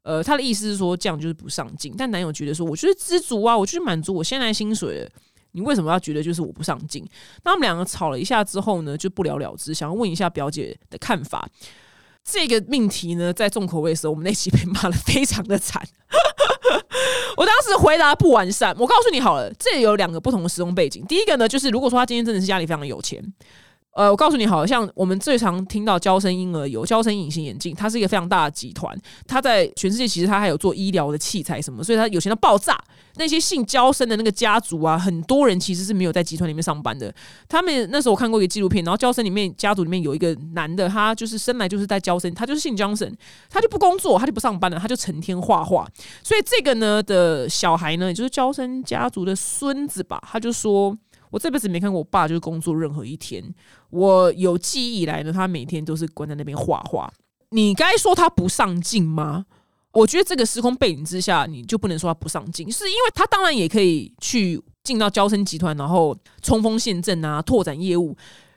[0.07, 5.11] 呃，他的意思是说这样就是不上进，但男友觉得说，我就是知足啊，我就是满足我现在薪水了，
[5.51, 7.05] 你为什么要觉得就是我不上进？
[7.43, 9.75] 那我们两个吵了一下之后呢，就不了了之。
[9.75, 11.49] 想要问一下表姐的看法。
[12.23, 15.85] 这个命题呢，在重口味的时候，我们那期被骂的非常的惨。
[17.37, 21.05] 我当时回答不完善，我告诉你好了，这有两个不同的时空背景。
[21.07, 23.21] 第一个呢，就是如果说他今天真的是家里非常的有钱。
[23.97, 28.95] 呃，我告诉你，好像我们最常听到娇生婴儿有娇生隐形眼镜，它是一个非常大的集团，
[29.27, 32.79] 它在全世界其实它还有做医疗的器材什么，所以它有钱到爆炸。
[33.19, 37.11] 那些姓娇生的那个家族啊，很多人其实是没有在集团里面上班的。
[37.49, 43.11] 他们那时候我看过一个纪录片，然后娇生里面家族里面有一个男的，他就是生来就是在娇生，他就是姓娇生，
[43.49, 45.89] 他就不工作，他就不上班了，他就成天画画。
[46.23, 50.95] 所以这个呢的小孩呢，也就是娇生家族的孙子吧，他就说。
[51.37, 53.45] 我这辈子没看过我爸就是工作任何一天。
[53.91, 57.13] 我有记忆以来呢，他每天都是关在那边画画。
[57.51, 59.45] 你该说他不上进吗？
[59.93, 68.17] 我觉得这个时空背景之下，你就不能说他不上进，是因为他当然也可以去进到交生集团，然后冲锋陷阵啊，拓展业务。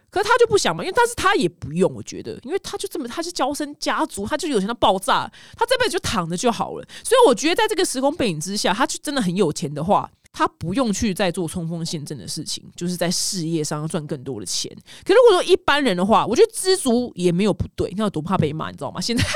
[0.10, 6.88] 可是他就不想嘛，因为但是他也不用，我觉得，因为他就这么，他是交生家族，他就有钱到爆炸，他这辈子就躺着就好了。
[7.04, 10.10] 所以我觉得在这个时空背景之下，他就真的很有钱的话。
[10.32, 14.72] 他不用去再做冲锋陷阵的事情，就是在事业上要赚更多的钱。
[15.04, 17.94] 可如果说一般人的话，我觉得知足也没有不对。
[17.98, 19.02] 那有多怕被骂，你知道吗？
[19.02, 19.24] 现在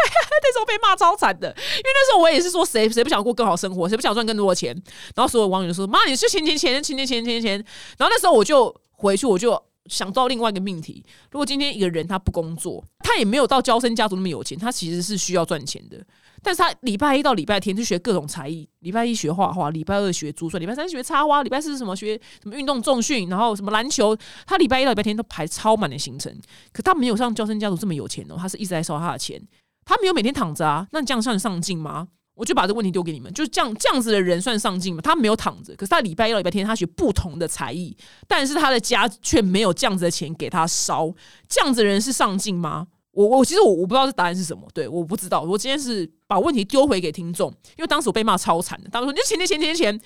[0.43, 4.73] 那时候被骂超惨的，因为那时候我也是说，谁谁不想过更好生活，谁不想赚更多的钱。
[5.15, 7.51] 然后所有网友就说：“妈，你是钱钱钱钱钱钱钱钱。”
[7.97, 15.97] 然后那时候我就回去，我就想到另外一个命题：如果今天一个人他不工作，他也没有到娇生家族那么有钱，他其实是需要赚钱的。
[16.43, 24.15] 但是他礼拜一到礼拜天就学各种才艺，礼拜一学画画，礼拜二学珠算，礼拜三学插花，礼拜四什么学什么运动重训，然后什么篮球。
[24.45, 26.37] 他礼拜一到礼拜天都排超满的行程，
[26.73, 29.41] 可他没有像娇生家族这么有钱哦，他是一直在烧他的钱，
[29.85, 30.85] 他没有每天躺着啊。
[30.91, 32.09] 那这样算上进吗？
[32.35, 35.01] 我就把这个问题丢给你们，就是这样这样子的人算上进吗？
[35.03, 37.95] 他没有躺着，可是他礼拜一到礼拜天他学不同的才艺，
[38.27, 41.13] 但是他的家却没有这样子的钱给他烧，
[41.47, 42.87] 这样子的人是上进吗？
[43.13, 45.41] 我我其实我我不知道这答案是什么，对，我不知道。
[45.41, 50.01] 我今天是把问题丢回给听众，因为当时我被骂超惨的，他们说你钱钱钱钱钱。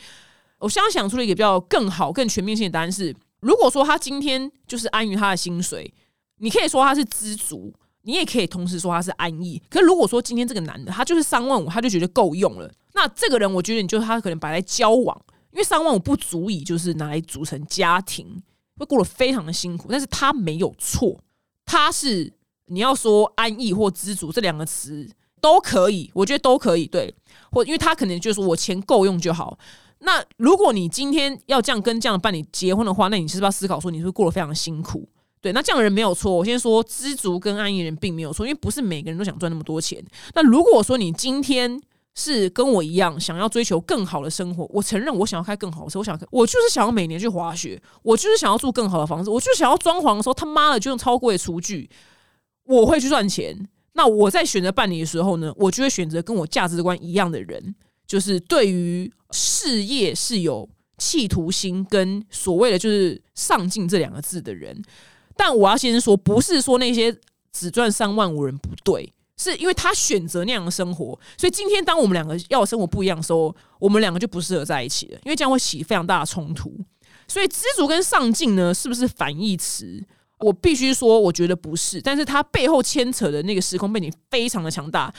[0.59, 5.93] 我现在想出了一个比较更好、更全面性的答案是：如果说他今天就是安于他的薪水，
[6.37, 7.73] 你可以说他是知足。
[8.03, 18.41] 你也可以同时说他是安逸，可是如果说今天这个男的他就是三万五，他就觉得够用了，那这个人我觉得你就他可能摆来交往，因为三万五不足以就是拿来组成家庭，
[18.77, 19.89] 会过得非常的辛苦。
[19.91, 21.19] 但是他没有错，
[21.65, 22.31] 他是
[22.67, 25.09] 你要说安逸或知足这两个词
[25.41, 27.13] 都可以，我觉得都可以对，
[27.51, 29.57] 或因为他可能就是我钱够用就好。
[29.99, 35.07] 那如果你今天要这样跟这样的伴侣结婚的话，那你是不是要思考说你是过得非常辛苦？
[35.41, 36.31] 对，那这样的人没有错。
[36.31, 40.03] 我先说知足跟安逸人并没有错，因为不是每个人都想赚那么多钱。
[40.33, 41.79] 那如果说你今天
[42.15, 51.87] 是跟我一样想要追求更好的生活，我承认我想要开更好的车，我想我就是想要每年去滑雪，我就是想要住更好的房子，我就想要装潢的时候他妈的就用超贵的厨具，
[52.67, 53.57] 我会去赚钱。
[53.93, 57.73] 那我在选择伴侣的时候呢，我就会选择跟我价值观一样的人，
[58.05, 64.79] 就是对于事业是有企图心跟所谓的就是上进这两个字的人。
[65.35, 67.15] 但我要先说，不是说那些
[67.51, 76.71] 只赚三万五人不对，是因为他选择那样的生活，所以今天当我们两个要生活不一样的时候，我们两个就不适合在一起了，因为这样会起非常大的冲突。
[77.27, 80.03] 所以知足跟上进呢，是不是反义词？
[80.39, 85.13] 我必须说，我觉得不是，但是它背后牵扯的那个时空背景非常的强大。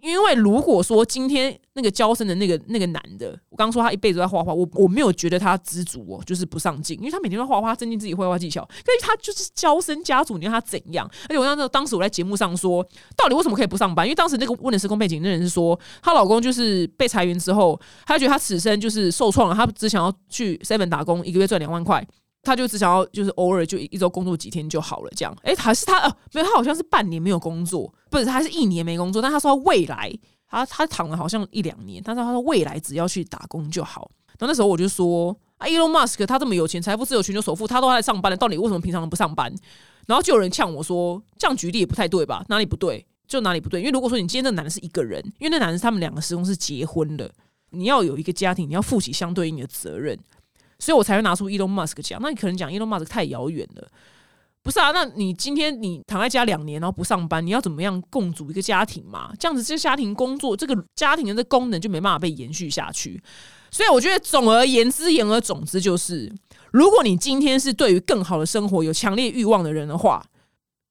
[0.00, 8.68] 因为如果说今天那个娇生的那个那个男的，我刚刚说他一辈子在画画，我我没有觉得他知足哦，就是不上进，因为他每天都画画，增进自己绘画技巧。
[8.84, 11.10] 但是他就是娇生家族，你让他怎样？
[11.26, 14.04] 而且我当时当时我在节目上说，到底为什么可以不上班？
[14.04, 22.06] 因为当时那个问的时空背景，那人是说，她老公就是被裁员之后，她觉得她此生就是受创了，她只想要去 seven 打工，一个月赚两万块。
[22.44, 25.34] 他就只想要，就是偶尔就一周工作几天就好了，这样。
[25.42, 29.22] 哎，还是他呃，没有，他好像是半年没有工作，不是，他是一年没工作。
[29.22, 30.12] 但他说未来，
[30.48, 34.10] 他他躺了好像一两年，但是他说未来只要去打工就好。
[34.38, 39.52] 然后那时候我就说，啊，Elon Musk 他这么有钱，财富自由，全球首富，他都在上班了，到底为什么平常不上班？
[40.06, 42.44] 然后就有人呛我说，这样举例也不太对吧？
[42.48, 43.06] 哪里不对？
[43.26, 43.80] 就哪里不对？
[43.80, 47.32] 因为如果说你今天那男的是一个人，因为那男的他们两个时空是结婚的，
[47.70, 50.18] 你要有一个家庭，你要负起相对应的责任。
[50.84, 53.88] 所以我才会拿出 Elon Musk 讲，那你可能讲 Elon Musk 太遥远了，
[54.62, 54.90] 不是啊？
[54.92, 59.32] 那你今天你躺在家两年，然后不上班，你要怎么样共组一个家庭嘛？
[59.38, 63.18] 这样子，这家庭工作，这个家庭的这功能就没办法被延续下去。
[63.70, 66.30] 所以我觉得，总而言之，言而总之，就是
[66.70, 70.22] 如果你今天是对于更好的生活有强烈欲望的人的话，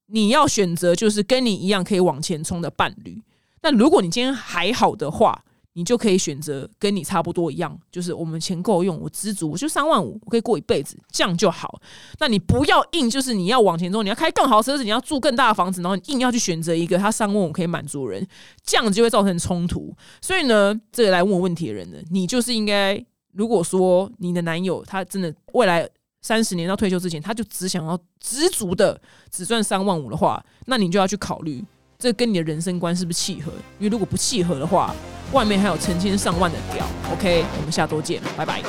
[0.07, 3.21] 你要选择就是跟你一样可以往前冲的伴侣。
[3.61, 11.81] 那如果你今天还好的话，你就可以选择跟你差不多一样，就是我们钱够用，我知足，我就三万五，我可以过一辈子，这样就好。
[12.19, 18.25] 那你不要硬，就是你要往前冲，你要开更好的车子，你要住更大的房子，然后硬要去选择一个他三万五可以满足人，
[18.63, 19.95] 这样就会造成冲突。
[20.21, 25.89] 所以呢，这个来问我问题的人呢，你就是应该，如果说你的男友他真的未来
[26.21, 29.01] 三十年到退休之前，他就只想要知足的
[29.31, 31.63] 只赚三万五的话，那你就要去考虑。
[32.03, 33.49] 这跟你的人生观是不是契合？
[33.79, 34.93] 因为如果不契合的话，
[35.31, 36.85] 外面还有成千上万的屌。
[37.13, 38.61] OK，我们下周见，拜拜。